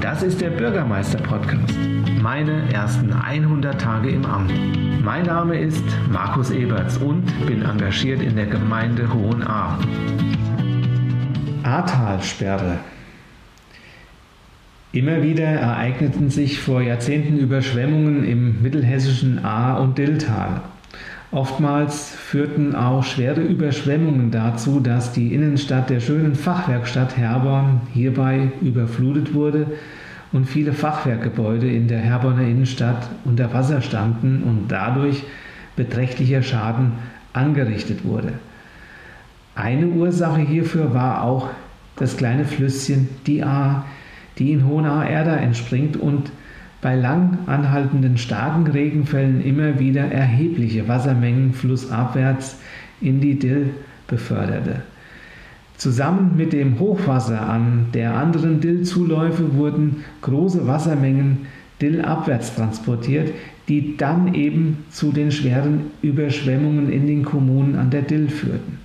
Das 0.00 0.22
ist 0.22 0.40
der 0.40 0.48
Bürgermeister-Podcast. 0.48 1.74
Meine 2.22 2.72
ersten 2.72 3.12
100 3.12 3.78
Tage 3.78 4.08
im 4.08 4.24
Amt. 4.24 4.50
Mein 5.04 5.26
Name 5.26 5.58
ist 5.58 5.84
Markus 6.10 6.50
Eberts 6.50 6.96
und 6.96 7.26
bin 7.46 7.60
engagiert 7.60 8.22
in 8.22 8.34
der 8.34 8.46
Gemeinde 8.46 9.12
Hohenahr. 9.12 9.78
Ahrtalsperre. 11.64 12.78
Immer 14.92 15.22
wieder 15.22 15.44
ereigneten 15.44 16.30
sich 16.30 16.60
vor 16.60 16.80
Jahrzehnten 16.80 17.38
Überschwemmungen 17.38 18.24
im 18.24 18.62
mittelhessischen 18.62 19.44
Ahr- 19.44 19.82
und 19.82 19.98
Dilltal. 19.98 20.62
Oftmals 21.32 22.10
führten 22.10 22.74
auch 22.74 23.04
schwere 23.04 23.40
Überschwemmungen 23.40 24.32
dazu, 24.32 24.80
dass 24.80 25.12
die 25.12 25.32
Innenstadt 25.32 25.88
der 25.88 26.00
schönen 26.00 26.34
Fachwerkstatt 26.34 27.16
Herborn 27.16 27.82
hierbei 27.92 28.50
überflutet 28.60 29.32
wurde 29.32 29.66
und 30.32 30.46
viele 30.46 30.72
Fachwerkgebäude 30.72 31.70
in 31.70 31.86
der 31.86 32.00
Herborner 32.00 32.42
Innenstadt 32.42 33.08
unter 33.24 33.52
Wasser 33.54 33.80
standen 33.80 34.42
und 34.42 34.72
dadurch 34.72 35.22
beträchtlicher 35.76 36.42
Schaden 36.42 36.92
angerichtet 37.32 38.04
wurde. 38.04 38.32
Eine 39.54 39.86
Ursache 39.86 40.40
hierfür 40.40 40.94
war 40.94 41.22
auch 41.22 41.50
das 41.94 42.16
kleine 42.16 42.44
Flüsschen, 42.44 43.08
die 43.26 43.44
Ahr, 43.44 43.84
die 44.38 44.50
in 44.50 44.66
Hohenahr-Erda 44.66 45.36
entspringt 45.36 45.96
und 45.96 46.32
bei 46.80 46.96
lang 46.96 47.38
anhaltenden 47.46 48.16
starken 48.16 48.66
Regenfällen 48.66 49.44
immer 49.44 49.78
wieder 49.78 50.02
erhebliche 50.02 50.88
Wassermengen 50.88 51.52
flussabwärts 51.52 52.58
in 53.00 53.20
die 53.20 53.38
Dill 53.38 53.70
beförderte. 54.06 54.82
Zusammen 55.76 56.36
mit 56.36 56.52
dem 56.52 56.78
Hochwasser 56.78 57.48
an 57.48 57.86
der 57.94 58.14
anderen 58.14 58.60
Dill-Zuläufe 58.60 59.54
wurden 59.54 60.04
große 60.20 60.66
Wassermengen 60.66 61.46
Dill 61.80 62.02
abwärts 62.02 62.54
transportiert, 62.54 63.32
die 63.68 63.96
dann 63.96 64.34
eben 64.34 64.84
zu 64.90 65.12
den 65.12 65.30
schweren 65.30 65.92
Überschwemmungen 66.02 66.90
in 66.90 67.06
den 67.06 67.24
Kommunen 67.24 67.76
an 67.76 67.88
der 67.90 68.02
Dill 68.02 68.28
führten. 68.28 68.78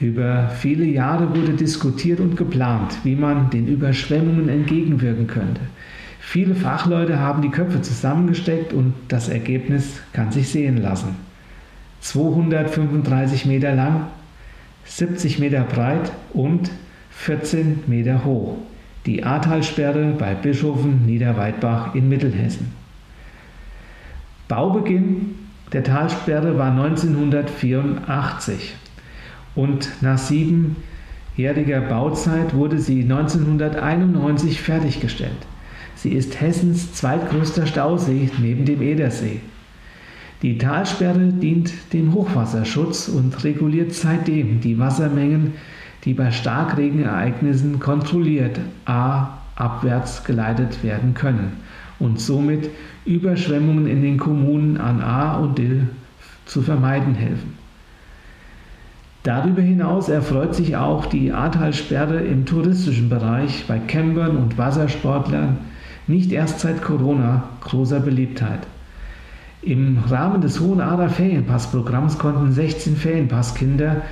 Über 0.00 0.48
viele 0.48 0.84
Jahre 0.84 1.30
wurde 1.30 1.52
diskutiert 1.52 2.20
und 2.20 2.36
geplant, 2.36 2.98
wie 3.04 3.14
man 3.14 3.50
den 3.50 3.66
Überschwemmungen 3.66 4.48
entgegenwirken 4.48 5.26
könnte. 5.26 5.60
Viele 6.30 6.54
Fachleute 6.54 7.18
haben 7.18 7.42
die 7.42 7.48
Köpfe 7.48 7.82
zusammengesteckt 7.82 8.72
und 8.72 8.94
das 9.08 9.28
Ergebnis 9.28 10.00
kann 10.12 10.30
sich 10.30 10.48
sehen 10.48 10.76
lassen. 10.76 11.16
235 12.02 13.46
Meter 13.46 13.74
lang, 13.74 14.06
70 14.84 15.40
Meter 15.40 15.62
breit 15.62 16.12
und 16.32 16.70
14 17.10 17.82
Meter 17.88 18.24
hoch. 18.24 18.58
Die 19.06 19.24
Ahrtalsperre 19.24 20.14
bei 20.16 20.36
Bischoften 20.36 21.04
Niederweidbach 21.04 21.96
in 21.96 22.08
Mittelhessen. 22.08 22.70
Baubeginn 24.46 25.34
der 25.72 25.82
Talsperre 25.82 26.56
war 26.56 26.70
1984 26.70 28.76
und 29.56 29.90
nach 30.00 30.18
siebenjähriger 30.18 31.80
Bauzeit 31.80 32.54
wurde 32.54 32.78
sie 32.78 33.02
1991 33.02 34.60
fertiggestellt. 34.60 35.48
Sie 36.02 36.12
ist 36.12 36.40
Hessens 36.40 36.94
zweitgrößter 36.94 37.66
Stausee 37.66 38.30
neben 38.40 38.64
dem 38.64 38.80
Edersee. 38.80 39.40
Die 40.40 40.56
Talsperre 40.56 41.30
dient 41.30 41.70
dem 41.92 42.14
Hochwasserschutz 42.14 43.08
und 43.08 43.44
reguliert 43.44 43.92
seitdem 43.92 44.62
die 44.62 44.78
Wassermengen, 44.78 45.52
die 46.06 46.14
bei 46.14 46.30
Starkregenereignissen 46.30 47.80
kontrolliert 47.80 48.58
a 48.86 49.40
abwärts 49.56 50.24
geleitet 50.24 50.82
werden 50.82 51.12
können 51.12 51.58
und 51.98 52.18
somit 52.18 52.70
Überschwemmungen 53.04 53.86
in 53.86 54.00
den 54.00 54.16
Kommunen 54.16 54.78
an 54.78 55.02
A 55.02 55.36
und 55.36 55.58
Dill 55.58 55.86
zu 56.46 56.62
vermeiden 56.62 57.14
helfen. 57.14 57.58
Darüber 59.22 59.60
hinaus 59.60 60.08
erfreut 60.08 60.54
sich 60.54 60.78
auch 60.78 61.04
die 61.04 61.30
Ahrtalsperre 61.30 62.22
im 62.22 62.46
touristischen 62.46 63.10
Bereich 63.10 63.66
bei 63.68 63.78
Campern 63.78 64.38
und 64.38 64.56
Wassersportlern 64.56 65.58
nicht 66.10 66.32
erst 66.32 66.60
seit 66.60 66.82
Corona 66.82 67.44
großer 67.60 68.00
Beliebtheit. 68.00 68.60
Im 69.62 69.98
Rahmen 70.08 70.40
des 70.40 70.60
Hohenahrer 70.60 71.08
Ferienpassprogramms 71.08 72.18
konnten 72.18 72.52
16 72.52 72.96
Ferienpasskinder 72.96 74.02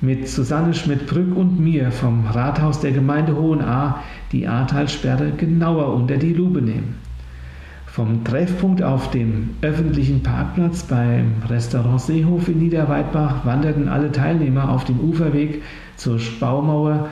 mit 0.00 0.28
Susanne 0.28 0.74
Schmidt-Brück 0.74 1.36
und 1.36 1.60
mir 1.60 1.90
vom 1.90 2.26
Rathaus 2.26 2.80
der 2.80 2.92
Gemeinde 2.92 3.36
Hohenahr 3.36 4.02
die 4.32 4.46
Ahrtalsperre 4.46 5.32
genauer 5.32 5.94
unter 5.94 6.16
die 6.16 6.32
Lupe 6.32 6.62
nehmen. 6.62 6.96
Vom 7.86 8.24
Treffpunkt 8.24 8.82
auf 8.82 9.10
dem 9.10 9.50
öffentlichen 9.60 10.22
Parkplatz 10.22 10.82
beim 10.82 11.34
Restaurant 11.48 12.00
Seehof 12.00 12.48
in 12.48 12.58
Niederweidbach 12.58 13.44
wanderten 13.44 13.88
alle 13.88 14.10
Teilnehmer 14.10 14.70
auf 14.70 14.84
dem 14.84 14.98
Uferweg 14.98 15.62
zur 15.96 16.18
Baumauer 16.40 17.10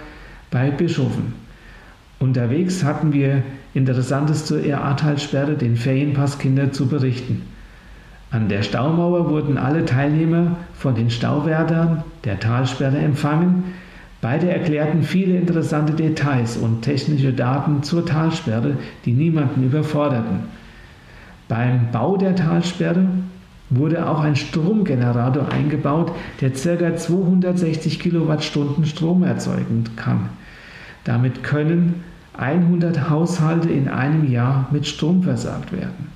bei 0.50 0.70
Bischofen. 0.70 1.34
Unterwegs 2.18 2.82
hatten 2.82 3.12
wir 3.12 3.42
Interessantes 3.75 4.47
zur 4.47 4.60
Ahrtalsperre 4.62 5.54
den 5.54 5.76
Ferienpasskindern 5.76 6.72
zu 6.72 6.88
berichten. 6.88 7.42
An 8.32 8.48
der 8.48 8.62
Staumauer 8.62 9.28
wurden 9.28 9.58
alle 9.58 9.84
Teilnehmer 9.84 10.56
von 10.75 10.94
den 10.94 11.10
Stauwärtern 11.10 12.04
der 12.25 12.38
Talsperre 12.38 12.98
empfangen. 12.98 13.64
Beide 14.20 14.50
erklärten 14.50 15.03
viele 15.03 15.36
interessante 15.36 15.94
Details 15.94 16.56
und 16.56 16.82
technische 16.82 17.32
Daten 17.32 17.82
zur 17.82 18.06
Talsperre, 18.06 18.76
die 19.04 19.12
niemanden 19.12 19.64
überforderten. 19.64 20.41
Beim 21.48 21.91
Bau 21.91 22.16
der 22.16 22.36
Talsperre 22.36 23.06
wurde 23.70 24.09
auch 24.09 24.20
ein 24.20 24.36
Stromgenerator 24.36 25.48
eingebaut, 25.48 26.12
der 26.41 26.50
ca. 26.50 26.97
260 26.97 27.98
Kilowattstunden 27.98 28.84
Strom 28.84 29.22
erzeugen 29.22 29.84
kann. 29.97 30.28
Damit 31.04 31.42
können 31.42 32.04
100 32.41 33.11
Haushalte 33.11 33.69
in 33.69 33.89
einem 33.89 34.31
Jahr 34.31 34.69
mit 34.73 34.87
Strom 34.87 35.23
versorgt 35.23 35.73
werden. 35.73 36.09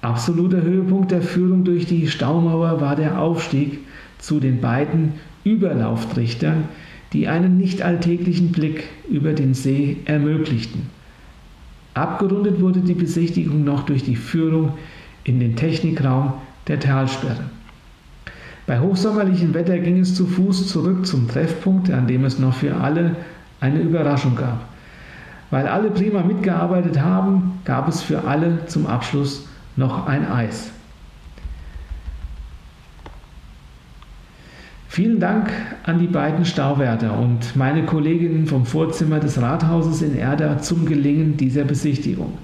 Absoluter 0.00 0.62
Höhepunkt 0.62 1.10
der 1.10 1.20
Führung 1.20 1.64
durch 1.64 1.84
die 1.84 2.08
Staumauer 2.08 2.80
war 2.80 2.96
der 2.96 3.20
Aufstieg 3.20 3.80
zu 4.18 4.40
den 4.40 4.60
beiden 4.60 5.14
Überlauftrichtern, 5.44 6.64
die 7.12 7.28
einen 7.28 7.58
nicht 7.58 7.82
alltäglichen 7.82 8.50
Blick 8.50 8.84
über 9.08 9.34
den 9.34 9.52
See 9.52 9.98
ermöglichten. 10.06 10.82
Abgerundet 11.94 12.60
wurde 12.60 12.80
die 12.80 12.94
Besichtigung 12.94 13.62
noch 13.64 13.84
durch 13.84 14.04
die 14.04 14.16
Führung 14.16 14.72
in 15.24 15.38
den 15.38 15.54
Technikraum 15.54 16.34
der 16.66 16.80
Talsperre. 16.80 17.44
Bei 18.66 18.80
hochsommerlichem 18.80 19.54
Wetter 19.54 19.78
ging 19.78 20.00
es 20.00 20.14
zu 20.14 20.26
Fuß 20.26 20.68
zurück 20.68 21.06
zum 21.06 21.28
Treffpunkt, 21.28 21.90
an 21.90 22.06
dem 22.06 22.24
es 22.24 22.38
noch 22.38 22.54
für 22.54 22.76
alle 22.76 23.16
eine 23.60 23.80
Überraschung 23.80 24.34
gab. 24.34 24.75
Weil 25.50 25.68
alle 25.68 25.90
prima 25.90 26.22
mitgearbeitet 26.22 27.00
haben, 27.00 27.60
gab 27.64 27.88
es 27.88 28.02
für 28.02 28.24
alle 28.24 28.66
zum 28.66 28.86
Abschluss 28.86 29.48
noch 29.76 30.06
ein 30.06 30.28
Eis. 30.28 30.70
Vielen 34.88 35.20
Dank 35.20 35.50
an 35.84 35.98
die 35.98 36.06
beiden 36.06 36.46
Stauwärter 36.46 37.18
und 37.18 37.54
meine 37.54 37.84
Kolleginnen 37.84 38.46
vom 38.46 38.64
Vorzimmer 38.64 39.20
des 39.20 39.40
Rathauses 39.40 40.00
in 40.00 40.16
Erda 40.16 40.58
zum 40.58 40.86
Gelingen 40.86 41.36
dieser 41.36 41.64
Besichtigung. 41.64 42.38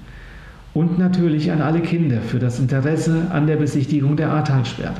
Und 0.75 0.99
natürlich 0.99 1.51
an 1.51 1.62
alle 1.62 1.81
Kinder 1.81 2.21
für 2.21 2.39
das 2.39 2.59
Interesse 2.59 3.29
an 3.31 3.47
der 3.47 3.57
Besichtigung 3.57 4.17
der 4.17 4.31
Ahrtalsperre. 4.31 4.93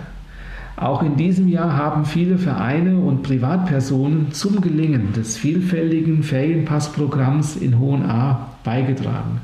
Auch 0.83 1.05
in 1.05 1.15
diesem 1.15 1.47
Jahr 1.47 1.77
haben 1.77 2.05
viele 2.05 2.39
Vereine 2.39 2.99
und 2.99 3.23
Privatpersonen 3.23 4.33
zum 4.33 4.61
Gelingen 4.61 5.13
des 5.13 5.37
vielfältigen 5.37 6.25
Ferienpassprogramms 6.25 7.55
in 7.55 7.79
Hohenahr 7.79 8.57
beigetragen. 8.65 9.43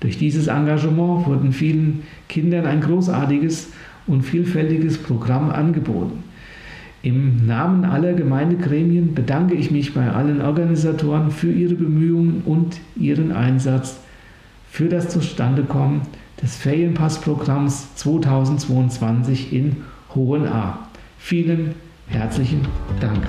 Durch 0.00 0.18
dieses 0.18 0.48
Engagement 0.48 1.26
wurden 1.26 1.52
vielen 1.52 2.02
Kindern 2.28 2.66
ein 2.66 2.82
großartiges 2.82 3.72
und 4.06 4.20
vielfältiges 4.20 4.98
Programm 4.98 5.50
angeboten. 5.50 6.24
Im 7.02 7.46
Namen 7.46 7.86
aller 7.86 8.12
Gemeindegremien 8.12 9.14
bedanke 9.14 9.54
ich 9.54 9.70
mich 9.70 9.94
bei 9.94 10.10
allen 10.10 10.42
Organisatoren 10.42 11.30
für 11.30 11.50
ihre 11.50 11.74
Bemühungen 11.74 12.42
und 12.44 12.80
ihren 12.96 13.32
Einsatz 13.32 13.98
für 14.70 14.90
das 14.90 15.08
Zustandekommen 15.08 16.02
des 16.42 16.54
Ferienpassprogramms 16.56 17.94
2022 17.94 19.54
in 19.54 19.76
Hohenahr. 20.16 20.88
Vielen 21.18 21.76
herzlichen 22.08 22.66
Dank. 23.00 23.24